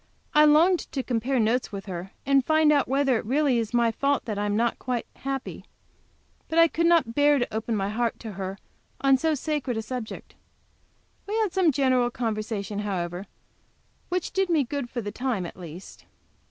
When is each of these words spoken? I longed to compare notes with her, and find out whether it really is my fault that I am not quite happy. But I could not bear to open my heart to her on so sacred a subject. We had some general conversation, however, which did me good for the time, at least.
I 0.33 0.45
longed 0.45 0.91
to 0.93 1.03
compare 1.03 1.39
notes 1.39 1.71
with 1.71 1.85
her, 1.85 2.09
and 2.25 2.43
find 2.43 2.71
out 2.71 2.87
whether 2.87 3.19
it 3.19 3.25
really 3.27 3.59
is 3.59 3.71
my 3.71 3.91
fault 3.91 4.25
that 4.25 4.39
I 4.39 4.47
am 4.47 4.55
not 4.55 4.79
quite 4.79 5.05
happy. 5.17 5.63
But 6.49 6.57
I 6.57 6.67
could 6.67 6.87
not 6.87 7.13
bear 7.13 7.37
to 7.37 7.53
open 7.55 7.75
my 7.75 7.89
heart 7.89 8.19
to 8.21 8.31
her 8.31 8.57
on 9.01 9.17
so 9.17 9.35
sacred 9.35 9.77
a 9.77 9.83
subject. 9.83 10.33
We 11.27 11.35
had 11.35 11.53
some 11.53 11.71
general 11.71 12.09
conversation, 12.09 12.79
however, 12.79 13.27
which 14.09 14.31
did 14.31 14.49
me 14.49 14.63
good 14.63 14.89
for 14.89 15.01
the 15.01 15.11
time, 15.11 15.45
at 15.45 15.55
least. 15.55 16.05